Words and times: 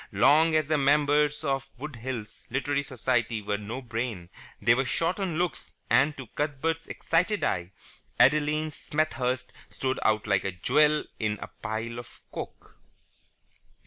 Long 0.13 0.55
as 0.55 0.67
the 0.67 0.79
members 0.79 1.43
of 1.43 1.69
Wood 1.77 1.97
Hills 1.97 2.47
Literary 2.49 2.81
Society 2.81 3.39
were 3.39 3.53
on 3.59 3.81
brain, 3.81 4.29
they 4.59 4.73
were 4.73 4.83
short 4.83 5.19
on 5.19 5.37
looks, 5.37 5.75
and, 5.91 6.17
to 6.17 6.25
Cuthbert's 6.25 6.87
excited 6.87 7.43
eye, 7.43 7.71
Adeline 8.19 8.71
Smethurst 8.71 9.53
stood 9.69 9.99
out 10.01 10.25
like 10.25 10.43
a 10.43 10.51
jewel 10.51 11.03
in 11.19 11.37
a 11.39 11.49
pile 11.61 11.99
of 11.99 12.19
coke. 12.31 12.77